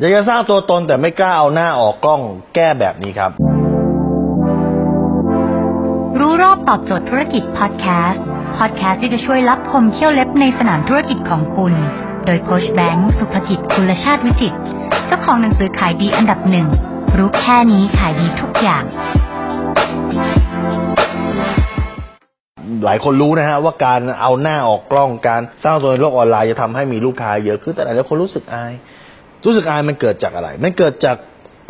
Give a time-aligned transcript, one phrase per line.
[0.00, 2.20] อยากจะสร้างตัวตนแต่ไม่กล้าเอาหน้าออกกล้อง
[2.54, 3.30] แก้แบบนี้ครับ
[6.20, 8.24] รู้รอบตอบโจทย์ธุรกิจพอดแคสต์
[8.58, 11.72] พอดแคสต์ที่จะช่วยรับพมเที่ยวเล็บในสนามธุรกิจของคุณ
[12.26, 14.58] โดยโคชแบงค์สุภกิจคุณชาติวิจิตร
[15.06, 16.66] เจ้าของหนังสือขายดีอันดับหนึ่ง
[17.18, 18.84] รู้แค่นี้ขายดีทุกอย่าง
[22.84, 28.72] หลายคนรู้นะฮะว่าการเอาหน้าออกกล้องการสร้างตัวในโลกออนไลน์จะทำให้มีลูกค้าเยอะขึ้นแต่หลายคนรู้สึกอาย
[29.46, 31.16] รู้สึกอายมันเกิดจากอะไร มันเกิดจาก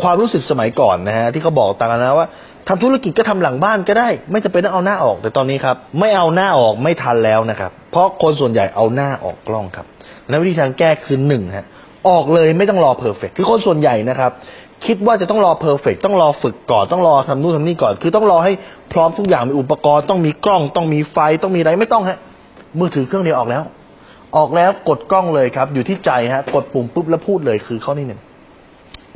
[0.03, 2.29] ความรู้สึกสมัยก่อนนะฮะที่เขาบอกต่างนะว่า
[2.69, 9.87] ทำธุรกิจก็ทำหลังบ้านก็ได้ ไม่จำเป็นต้องเอาหน้าออก แต่ตอนนี้ครับ ไม่เอาหน้าออกไม่ทันแล้วนะครับ เพราะคนส่วนใหญ่เอาหน้าออกกล้องครับ
[10.29, 11.67] และวิธีทางแก้คือหนึ่งฮะ
[12.09, 14.31] ออกเลยไม่ต้องรอ perfect คือคนส่วนใหญ่นะครับ
[14.87, 18.53] คิดว่าจะต้องรอ perfect ต้องรอฝึกก่อนต้องรอทำนู่นทำนี่ก่อน คือต้องรอให้
[18.93, 22.19] พร้อมทุกอย่างมีอุปกรณ์ต้องมีกล้อง ต้องมีไฟต้องมีอะไรไม่ต้องฮะ
[22.79, 23.63] มือถือเครื่องเดียวออกแล้ว
[24.37, 28.21] ออกแล้วกดกล้องเลยครับ อยู่ที่ใจฮะ กดปุ่มปุ๊บแล้วพูดเลยคือข้อที่หนึ่ง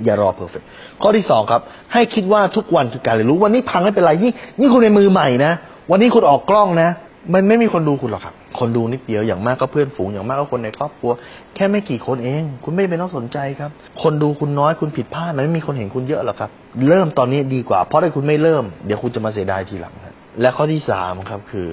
[0.05, 0.62] อย่ารอเพอร์เฟก
[1.03, 1.61] ข้อที่สองครับ
[1.93, 5.53] ให้คิดว่าทุกวันคือการเรียนรู้ วันนี้พังไม่เป็นไรยิ่งยิ่งคุณในมือใหม่นะ
[5.91, 6.91] วันนี้คุณออกกล้องนะ
[7.34, 11.11] มันไม่มีคนดูคุณหรอกครับ คนดูนิดเดียวอย่างมากก็เพื่อนฝูงอย่างมากก็คนในครอบครัว
[11.55, 13.70] แค่ไม่กี่คนเอง คุณไม่เป็นต้องสนใจครับ
[14.03, 16.51] คนดูคุณน้อยคุณผิดพลาดมันไม่มีคนเห็นคุณเยอะหรอกครับ
[16.89, 21.67] เริ่มตอนนี้ดีกว่า เพราะถ้าคุณไม่เริ่มเดี๋ยวคุณจะมาเสียดายทีหลังครับและข้อที่สามครับคือ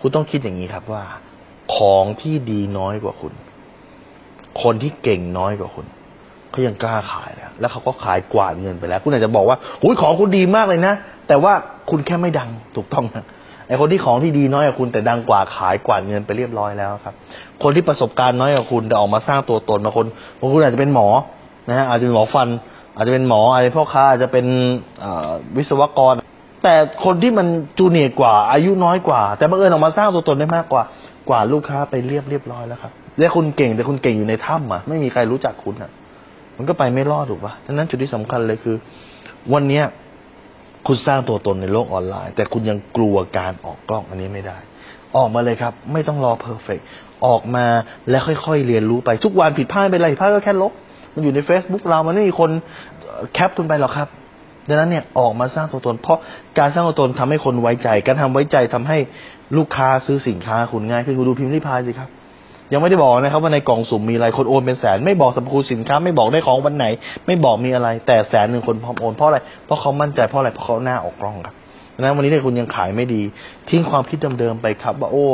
[0.00, 1.04] คุณต้องคิดอย่างนี้ครับว่า
[1.76, 3.32] ของที่ดีน้อยกว่าคุณ
[4.62, 5.86] คนที่เก่งน้อยกว่าคุณ
[6.50, 10.94] เขายังกล้าขายแล้วแล้วเขาก็ขายกวาดเงินไปแล้ว คุณอาจจะบอกว่าหุยของคุณดีมากเลยนะ
[11.28, 11.52] แต่ว่า
[11.90, 13.24] คุณแค่ไม่ดังถูกต้องนะ
[13.68, 17.14] ไอคนที่ของที่ดีน้อยกว่าคุณแต่ดังกว่าขายกวาดเงินไปเรียบร้อยแล้วครับ
[17.62, 20.06] คนที่ประสบการณ์น้อยกว่าคุณแต่ออกมาสร้างตัวตนบางคน
[20.40, 21.08] บางคนอาจจะเป็นหมอ
[21.68, 22.48] นะฮะอาจจะเป็นหมอฟัน
[22.96, 24.46] อาจจะเป็นหมออาจจะเป็นพ่อค้าอาจจะเป็น
[25.56, 26.14] วิศวกร
[26.64, 27.46] แต่คนที่มัน
[27.78, 30.82] จูเนียร์กว่า อายุน้อยกว่า แต่บังเอิญออกมาสร้างตัวตนได้มากกว่า
[31.28, 35.90] กว่าลูกค้าไปเรียบเรียบร้อยแล้วครับและคุณเก่งแต่คุณเก่งอยู่ในถ้ำอะไม่มีใครรู้จักคุณอะ
[36.56, 38.76] มันก็ไปไม่รอดถูกปะดังนั้นจุดที่สำคัญเลยคือ
[39.52, 39.84] วันเนี้ย
[40.86, 44.58] คุณสร้างตัวตนในโลกออนไลน์ แต่คุณยังกลัวการออกกล้องอันนี้ไม่ได้
[45.16, 46.80] ออกมาเลยครับ ไม่ต้องรอเพอร์เฟก
[47.26, 47.66] ออกมา
[48.10, 50.72] แล้วค่อยๆเรียนรู้ไปทุกวันผิดพลาดไปอะไรผิดพลาดก็แค่ลบ
[51.14, 52.50] มันอยู่ใน Facebook เรามันไม่มีคน
[53.32, 54.08] แคปคุณไปหรอกครับ
[54.68, 56.18] ดังนั้นเนี่ยออกมาสร้างตัวตน เพราะ
[56.58, 58.98] การสร้างตัวตนทำให้คนไว้ใจ การทำไว้ใจทำให้
[59.56, 62.10] ลูกค้าซื้อสินค้าคุณง่ายขึ้นคุณดูพิมพ์ริพายสิครับ
[62.72, 66.86] ยังไม่ได้บอกนะครับว่าในกล่องสุ่มมีอะไรคนโอนเป็นแสน ไม่บอกสรรพคุณสินค้า ไม่บอกได้ของวันไหน
[67.26, 71.54] ไม่บอกมีอะไร แต่แสนหนึ่งคนพร้อมโอนเพราะอะไรเพราะเขามั่นใจเพราะอะไรเพราะเขาหน้าออกกล้องครับ
[71.94, 73.22] ดังนั้นวันนี้เนี่ยคุณยังขายไม่ดี
[73.68, 75.26] ทิ้งความคิดเดิมๆไปครับว่าโอ้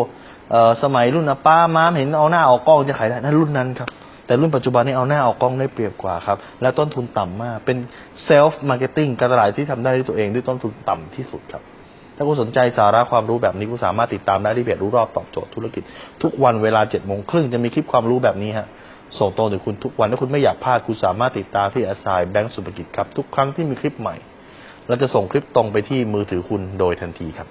[0.51, 3.89] เออสมัยรุ่นอาป้าม้ามเห็นเอาหน้าออกกล้องจะขายได้นั่นรุ่นนั้นครับ
[4.31, 7.77] แต่รุ่นปัจจุบันนี้เอาหน้าออกกล้องได้เปรียบกว่าครับ และต้นทุนต่ำมาก เป็น
[8.25, 11.63] self marketing การตลาดที่ทำได้ด้วยตัวเองด้วยต้นทุนต่ำที่สุดครับ
[12.17, 15.83] ถ้าคุณสนใจสาระความรู้แบบนี้คุณสามารถติดตามได้ที่เพจรู้รอบตอบโจทย์ธุรกิจ
[16.23, 18.67] ทุกวันเวลาเจ็ดโมงครึ่งจะมีคลิปความรู้แบบนี้ฮะ
[19.19, 24.17] ส่งตรงถึงคุณทุกวันถ้าคุณไม่อยากพลาดคุณสามารถติดตามที่อาซายแบงก์สุภกิจครับทุกครั้งที่มีคลิปใหม่
[24.89, 27.49] เราจะส่งคลิปตรงไปที่มือถือคุณโดยทันทีครับ